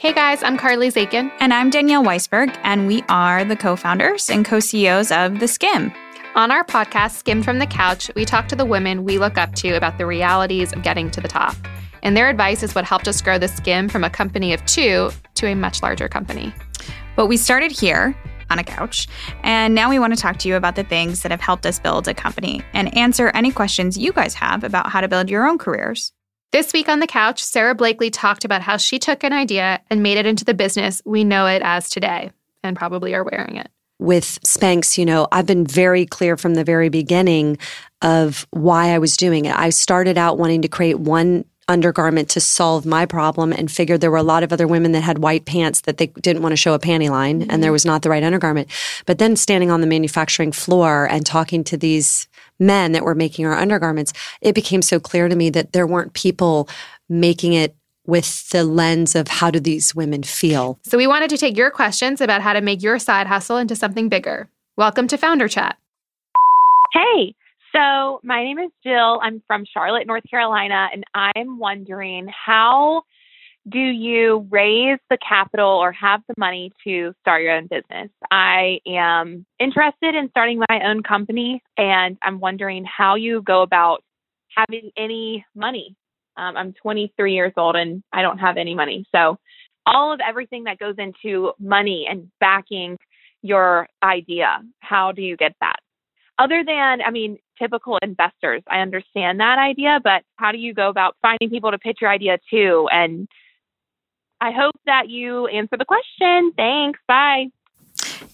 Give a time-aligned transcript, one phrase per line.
[0.00, 1.32] Hey guys, I'm Carly Zakin.
[1.40, 5.46] And I'm Danielle Weisberg, and we are the co founders and co CEOs of The
[5.46, 5.92] Skimm.
[6.36, 9.56] On our podcast, Skimm'd from the Couch, we talk to the women we look up
[9.56, 11.56] to about the realities of getting to the top.
[12.04, 15.10] And their advice is what helped us grow The Skimm from a company of two
[15.34, 16.54] to a much larger company.
[17.16, 18.16] But we started here
[18.50, 19.08] on a couch.
[19.42, 21.80] And now we want to talk to you about the things that have helped us
[21.80, 25.44] build a company and answer any questions you guys have about how to build your
[25.44, 26.12] own careers.
[26.50, 30.02] This week on the couch, Sara Blakely talked about how she took an idea and
[30.02, 32.30] made it into the business we know it as today
[32.62, 33.70] and probably are wearing it.
[33.98, 37.58] With Spanx, you know, I've been very clear from the very beginning
[38.00, 39.54] of why I was doing it.
[39.54, 44.10] I started out wanting to create one undergarment to solve my problem and figured there
[44.10, 46.56] were a lot of other women that had white pants that they didn't want to
[46.56, 47.50] show a panty line mm-hmm.
[47.50, 48.68] and there was not the right undergarment.
[49.04, 52.26] But then standing on the manufacturing floor and talking to these
[52.58, 56.14] men that were making our undergarments, it became so clear to me that there weren't
[56.14, 56.68] people
[57.08, 57.74] making it
[58.06, 60.78] with the lens of how do these women feel.
[60.82, 63.76] So we wanted to take your questions about how to make your side hustle into
[63.76, 64.48] something bigger.
[64.76, 65.76] Welcome to Founder Chat.
[66.92, 67.34] Hey,
[67.74, 69.20] so my name is Jill.
[69.22, 73.02] I'm from Charlotte, North Carolina, and I'm wondering how
[73.70, 78.10] do you raise the capital or have the money to start your own business?
[78.30, 84.02] I am interested in starting my own company, and I'm wondering how you go about
[84.56, 85.96] having any money.
[86.36, 89.04] Um, I'm 23 years old and I don't have any money.
[89.12, 89.36] So,
[89.86, 92.98] all of everything that goes into money and backing
[93.42, 95.76] your idea, how do you get that?
[96.38, 100.88] Other than, I mean, typical investors, I understand that idea, but how do you go
[100.88, 103.26] about finding people to pitch your idea to and
[104.40, 106.52] I hope that you answer the question.
[106.56, 107.00] Thanks.
[107.06, 107.46] Bye.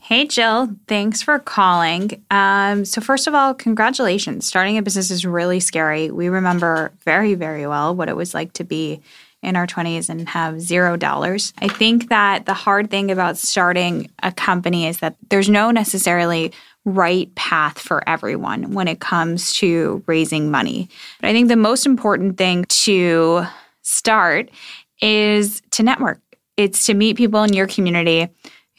[0.00, 0.74] Hey, Jill.
[0.88, 2.22] Thanks for calling.
[2.30, 4.46] Um, so, first of all, congratulations.
[4.46, 6.10] Starting a business is really scary.
[6.10, 9.00] We remember very, very well what it was like to be
[9.42, 11.52] in our 20s and have zero dollars.
[11.58, 16.52] I think that the hard thing about starting a company is that there's no necessarily
[16.84, 20.88] right path for everyone when it comes to raising money.
[21.20, 23.46] But I think the most important thing to
[23.82, 24.50] start
[25.02, 26.20] is to network.
[26.56, 28.28] It's to meet people in your community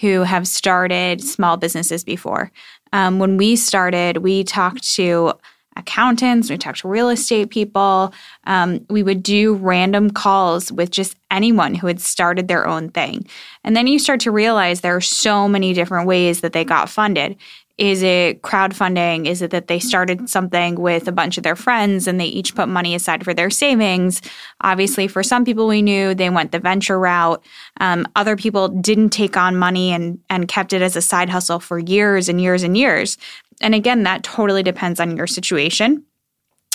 [0.00, 2.52] who have started small businesses before.
[2.92, 5.32] Um, when we started, we talked to
[5.76, 8.12] accountants, we talked to real estate people.
[8.44, 13.26] Um, we would do random calls with just anyone who had started their own thing.
[13.62, 16.88] And then you start to realize there are so many different ways that they got
[16.88, 17.36] funded.
[17.80, 19.26] Is it crowdfunding?
[19.26, 22.54] Is it that they started something with a bunch of their friends and they each
[22.54, 24.20] put money aside for their savings?
[24.60, 27.42] Obviously, for some people we knew, they went the venture route.
[27.80, 31.58] Um, other people didn't take on money and, and kept it as a side hustle
[31.58, 33.16] for years and years and years.
[33.62, 36.04] And again, that totally depends on your situation.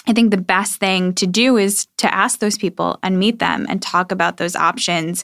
[0.07, 3.67] I think the best thing to do is to ask those people and meet them
[3.69, 5.23] and talk about those options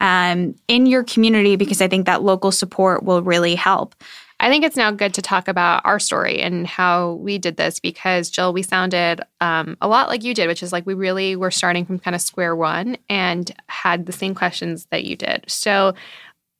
[0.00, 3.94] um, in your community because I think that local support will really help.
[4.42, 7.78] I think it's now good to talk about our story and how we did this
[7.78, 11.36] because, Jill, we sounded um, a lot like you did, which is like we really
[11.36, 15.44] were starting from kind of square one and had the same questions that you did.
[15.46, 15.94] So,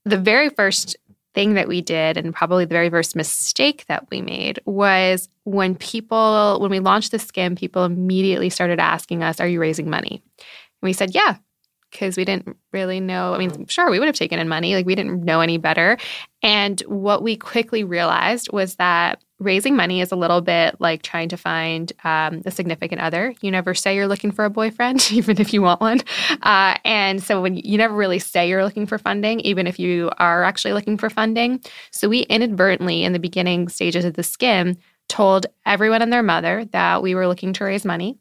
[0.04, 0.96] the very first
[1.34, 5.74] thing that we did, and probably the very first mistake that we made, was when
[5.74, 10.22] people, when we launched the Skimm, people immediately started asking us, Are you raising money?
[10.38, 10.46] And
[10.82, 11.36] we said, Yeah,
[11.90, 13.34] because we didn't really know.
[13.34, 14.74] I mean, sure, we would have taken in money.
[14.74, 15.98] Like we didn't know any better.
[16.42, 21.28] And what we quickly realized was that raising money is a little bit like trying
[21.30, 23.34] to find um, a significant other.
[23.40, 26.00] You never say you're looking for a boyfriend, even if you want one.
[26.42, 30.10] Uh, and so when you never really say you're looking for funding, even if you
[30.18, 31.60] are actually looking for funding.
[31.90, 34.76] So we inadvertently, in the beginning stages of the Skimm,
[35.08, 38.16] told everyone and their mother that we were looking to raise money.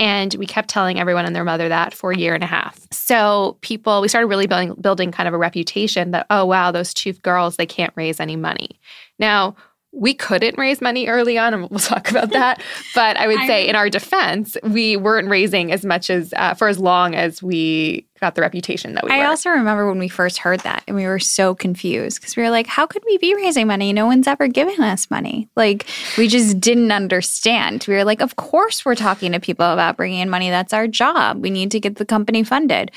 [0.00, 2.78] And we kept telling everyone and their mother that for a year and a half.
[2.92, 6.94] So people, we started really building, building kind of a reputation that, oh, wow, those
[6.94, 8.78] two girls, they can't raise any money.
[9.18, 9.56] Now,
[9.92, 12.62] we couldn't raise money early on, and we'll talk about that.
[12.94, 16.68] but I would say, in our defense, we weren't raising as much as uh, for
[16.68, 19.10] as long as we got the reputation that we.
[19.10, 19.26] I were.
[19.26, 22.50] also remember when we first heard that, and we were so confused because we were
[22.50, 23.92] like, "How could we be raising money?
[23.92, 25.86] No one's ever given us money." Like
[26.16, 27.84] we just didn't understand.
[27.88, 30.50] We were like, "Of course, we're talking to people about bringing in money.
[30.50, 31.40] That's our job.
[31.40, 32.90] We need to get the company funded."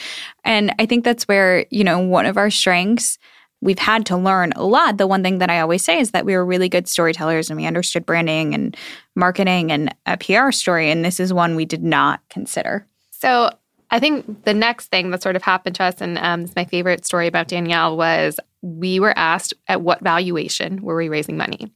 [0.44, 3.18] And I think that's where you know one of our strengths
[3.62, 4.98] we've had to learn a lot.
[4.98, 7.58] The one thing that I always say is that we were really good storytellers and
[7.58, 8.76] we understood branding and
[9.16, 10.90] marketing and a PR story.
[10.90, 12.88] And this is one we did not consider.
[13.12, 13.52] So
[13.92, 17.06] I think the next thing that sort of happened to us, and um, my favorite
[17.06, 21.72] story about Danielle, was we were asked at what valuation were we raising money.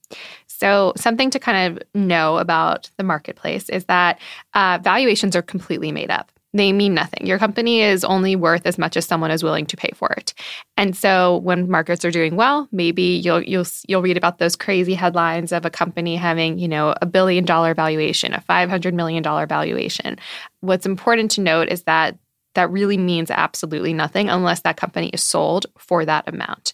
[0.48, 4.20] So, something to kind of know about the marketplace is that
[4.54, 7.28] uh, valuations are completely made up they mean nothing.
[7.28, 10.34] Your company is only worth as much as someone is willing to pay for it.
[10.78, 14.94] And so when markets are doing well, maybe you'll you'll you'll read about those crazy
[14.94, 19.46] headlines of a company having, you know, a billion dollar valuation, a 500 million dollar
[19.46, 20.18] valuation.
[20.62, 22.18] What's important to note is that
[22.56, 26.74] that really means absolutely nothing unless that company is sold for that amount.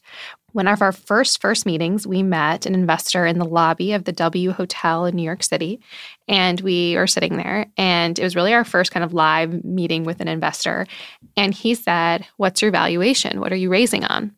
[0.54, 4.12] One of our first first meetings, we met an investor in the lobby of the
[4.12, 5.80] W Hotel in New York City,
[6.28, 10.04] and we were sitting there, and it was really our first kind of live meeting
[10.04, 10.86] with an investor.
[11.38, 13.40] And he said, "What's your valuation?
[13.40, 14.34] What are you raising on?"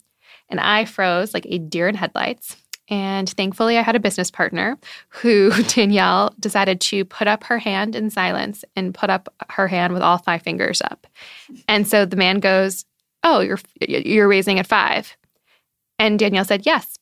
[0.49, 2.57] And I froze like a deer in headlights.
[2.89, 4.77] And thankfully, I had a business partner
[5.09, 9.93] who, Danielle, decided to put up her hand in silence and put up her hand
[9.93, 11.07] with all five fingers up.
[11.67, 12.85] And so the man goes,
[13.23, 15.15] "Oh, you're you're raising at five.
[15.99, 16.97] And Danielle said, Yes.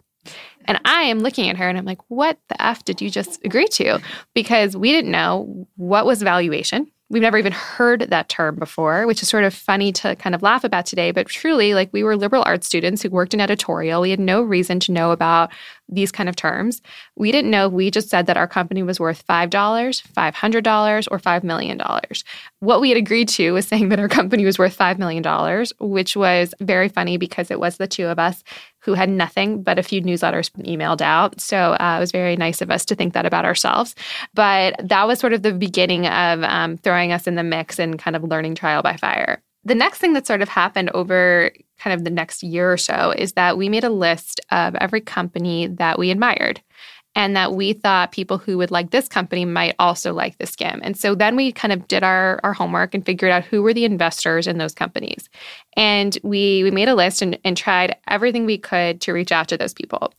[0.65, 3.43] And I am looking at her and I'm like, What the F did you just
[3.43, 3.99] agree to?
[4.33, 6.91] Because we didn't know what was valuation.
[7.11, 10.41] We've never even heard that term before, which is sort of funny to kind of
[10.41, 11.11] laugh about today.
[11.11, 13.99] But truly, like we were liberal arts students who worked in editorial.
[13.99, 15.51] We had no reason to know about
[15.89, 16.81] these kind of terms.
[17.17, 17.67] We didn't know.
[17.67, 21.81] We just said that our company was worth $5, $500, or $5 million.
[22.59, 26.15] What we had agreed to was saying that our company was worth $5 million, which
[26.15, 28.41] was very funny because it was the two of us
[28.81, 31.39] who had nothing but a few newsletters emailed out.
[31.39, 33.95] So uh, it was very nice of us to think that about ourselves.
[34.33, 37.99] But that was sort of the beginning of um, throwing us in the mix and
[37.99, 39.41] kind of learning trial by fire.
[39.63, 43.13] The next thing that sort of happened over kind of the next year or so
[43.15, 46.61] is that we made a list of every company that we admired
[47.15, 50.79] and that we thought people who would like this company might also like the Skimm.
[50.81, 53.73] And so then we kind of did our, our homework and figured out who were
[53.73, 55.29] the investors in those companies.
[55.75, 59.47] And we, we made a list and, and tried everything we could to reach out
[59.49, 60.13] to those people.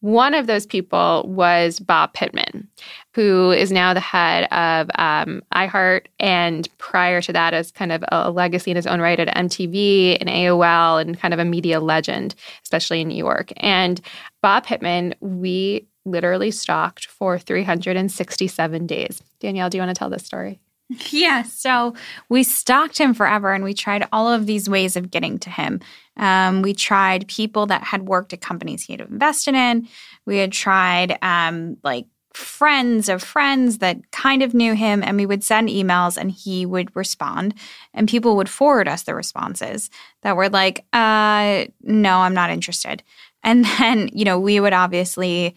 [0.00, 2.68] One of those people was Bob Pittman,
[3.14, 8.04] who is now the head of um, iHeart, and prior to that, as kind of
[8.12, 11.80] a legacy in his own right at MTV and AOL, and kind of a media
[11.80, 13.52] legend, especially in New York.
[13.56, 14.00] And
[14.42, 19.22] Bob Pittman, we literally stalked for 367 days.
[19.40, 20.60] Danielle, do you want to tell this story?
[21.10, 21.94] Yeah, so
[22.28, 25.80] we stalked him forever and we tried all of these ways of getting to him.
[26.16, 29.88] Um, we tried people that had worked at companies he had invested in.
[30.26, 32.06] We had tried um, like
[32.36, 36.66] friends of friends that kind of knew him, and we would send emails and he
[36.66, 37.54] would respond.
[37.94, 39.90] And people would forward us the responses
[40.22, 43.02] that were like, uh, no, I'm not interested.
[43.42, 45.56] And then, you know, we would obviously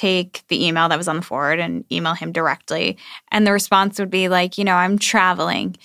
[0.00, 2.96] take the email that was on the forward and email him directly.
[3.30, 5.76] And the response would be like, you know, I'm traveling.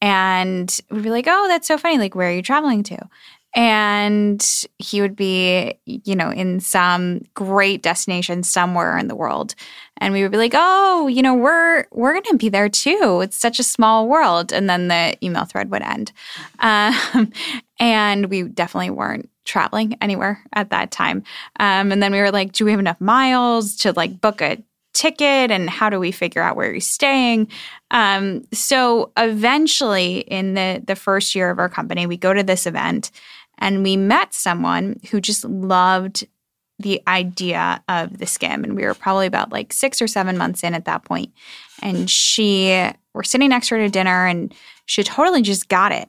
[0.00, 1.98] And we'd be like, oh, that's so funny.
[1.98, 2.98] Like, where are you traveling to?
[3.56, 4.44] And
[4.78, 9.56] he would be, you know, in some great destination somewhere in the world.
[9.98, 13.20] And we would be like, oh, you know, we're we're gonna be there too.
[13.22, 14.52] It's such a small world.
[14.52, 16.12] And then the email thread would end.
[16.60, 17.32] Um,
[17.80, 21.22] and we definitely weren't traveling anywhere at that time.
[21.60, 24.62] Um, and then we were like, do we have enough miles to like book a
[24.94, 27.48] ticket and how do we figure out where he's staying
[27.90, 32.64] um, so eventually in the the first year of our company we go to this
[32.64, 33.10] event
[33.58, 36.26] and we met someone who just loved
[36.78, 40.62] the idea of the Skimm and we were probably about like six or seven months
[40.62, 41.32] in at that point.
[41.82, 44.54] and she we're sitting next to her at dinner and
[44.86, 46.08] she totally just got it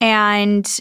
[0.00, 0.80] and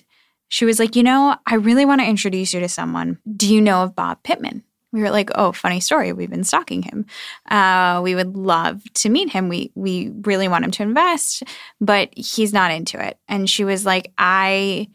[0.52, 3.18] she was like, You know, I really want to introduce you to someone.
[3.36, 4.64] Do you know of Bob Pittman?
[4.92, 6.12] We were like, Oh, funny story.
[6.12, 7.06] We've been stalking him.
[7.50, 9.48] Uh, we would love to meet him.
[9.48, 11.44] We we really want him to invest,
[11.80, 13.18] but he's not into it.
[13.30, 14.90] And she was like, I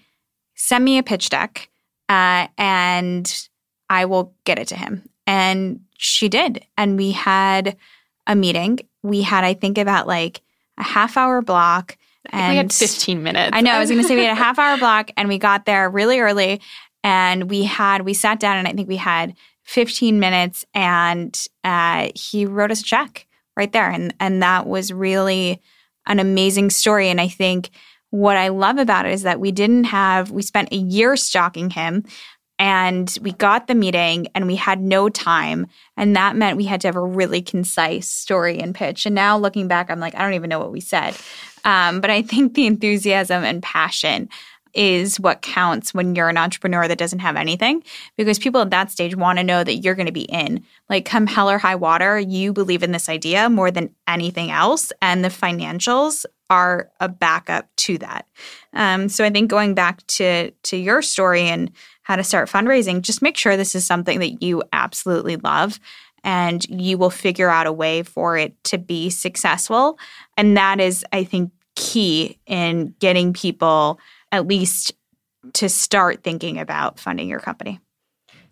[0.54, 1.70] send me a pitch deck,
[2.10, 3.48] uh, and
[3.88, 5.08] I will get it to him.
[5.26, 6.66] And she did.
[6.76, 7.78] And we had
[8.26, 8.80] a meeting.
[9.02, 10.42] We had, I think, about like
[10.76, 11.96] a half hour block
[12.30, 13.50] and we had 15 minutes.
[13.52, 13.72] I know.
[13.72, 15.88] I was going to say we had a half hour block and we got there
[15.88, 16.60] really early
[17.02, 22.10] and we had, we sat down and I think we had 15 minutes and uh,
[22.14, 23.90] he wrote us a check right there.
[23.90, 25.60] And, and that was really
[26.06, 27.08] an amazing story.
[27.08, 27.70] And I think
[28.10, 31.70] what I love about it is that we didn't have, we spent a year stalking
[31.70, 32.04] him
[32.58, 35.66] and we got the meeting and we had no time
[35.96, 39.36] and that meant we had to have a really concise story and pitch and now
[39.36, 41.14] looking back i'm like i don't even know what we said
[41.66, 44.30] um, but I think the enthusiasm and passion
[44.72, 47.82] is what counts when you're an entrepreneur that doesn't have anything
[48.16, 50.62] because people at that stage want to know that you're going to be in.
[50.88, 54.92] Like, come hell or high water, you believe in this idea more than anything else.
[55.00, 58.26] And the financials are a backup to that.
[58.74, 63.00] Um, so I think going back to to your story and how to start fundraising,
[63.00, 65.80] just make sure this is something that you absolutely love
[66.22, 69.96] and you will figure out a way for it to be successful.
[70.36, 74.00] And that is, I think, key in getting people
[74.32, 74.92] at least
[75.54, 77.80] to start thinking about funding your company?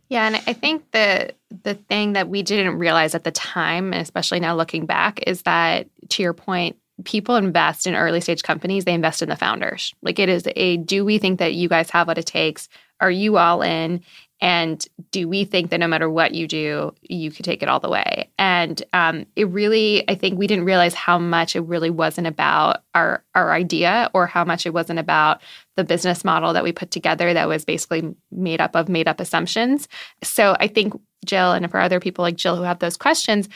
[0.08, 4.02] Yeah, and I think the the thing that we didn't realize at the time, and
[4.02, 8.84] especially now looking back, is that to your point, people invest in early stage companies,
[8.84, 9.94] they invest in the founders.
[10.02, 12.68] Like it is a do we think that you guys have what it takes?
[13.00, 14.02] Are you all in?
[14.44, 17.80] And do we think that no matter what you do, you could take it all
[17.80, 18.30] the way?
[18.38, 22.82] And um, it really, I think we didn't realize how much it really wasn't about
[22.94, 25.40] our our idea or how much it wasn't about
[25.76, 29.18] the business model that we put together that was basically made up of made up
[29.18, 29.88] assumptions.
[30.22, 30.92] So I think
[31.24, 33.48] Jill and for other people like Jill who have those questions,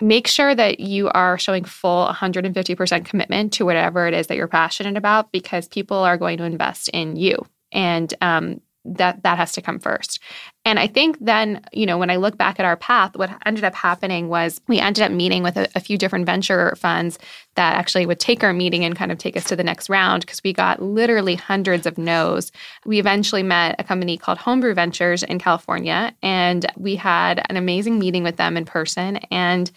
[0.00, 4.48] make sure that you are showing full 150% commitment to whatever it is that you're
[4.48, 7.46] passionate about because people are going to invest in you.
[7.70, 8.60] And um,
[8.94, 10.20] that that has to come first.
[10.64, 13.64] And I think then, you know, when I look back at our path, what ended
[13.64, 17.18] up happening was we ended up meeting with a, a few different venture funds
[17.54, 20.22] that actually would take our meeting and kind of take us to the next round
[20.22, 22.50] because we got literally hundreds of no's.
[22.84, 27.98] We eventually met a company called Homebrew Ventures in California, and we had an amazing
[27.98, 29.18] meeting with them in person.
[29.30, 29.70] And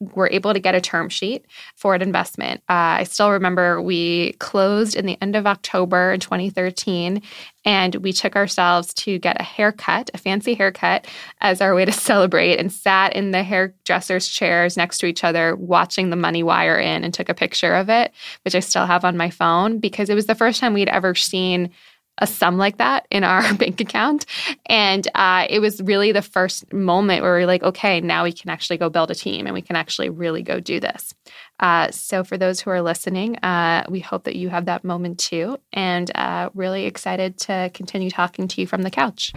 [0.00, 1.44] were able to get a term sheet
[1.76, 2.60] for an investment.
[2.68, 7.22] Uh, I still remember we closed in the end of October in 2013,
[7.64, 11.06] and we took ourselves to get a haircut, a fancy haircut,
[11.40, 15.56] as our way to celebrate, and sat in the hairdresser's chairs next to each other,
[15.56, 18.12] watching the money wire in, and took a picture of it,
[18.44, 21.14] which I still have on my phone because it was the first time we'd ever
[21.14, 21.70] seen
[22.18, 24.26] a sum like that in our bank account.
[24.66, 28.32] And uh, it was really the first moment where we are like, okay, now we
[28.32, 31.14] can actually go build a team and we can actually really go do this.
[31.60, 35.18] Uh, so, for those who are listening, uh, we hope that you have that moment
[35.18, 35.56] too.
[35.72, 39.32] And uh, really excited to continue talking to you from the couch.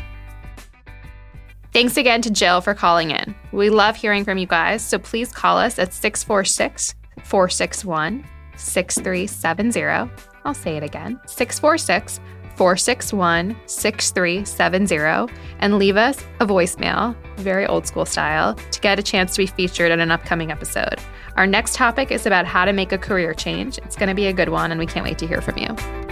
[1.73, 3.35] Thanks again to Jill for calling in.
[3.51, 4.81] We love hearing from you guys.
[4.81, 8.25] So, please call us at 646 461
[8.57, 10.11] 6370.
[10.43, 12.19] I'll say it again 646
[12.57, 19.35] 461 6370 and leave us a voicemail, very old school style, to get a chance
[19.35, 20.99] to be featured in an upcoming episode.
[21.35, 23.77] Our next topic is about how to make a career change.
[23.79, 26.06] It's going to be a good one, and we can't wait to hear from you.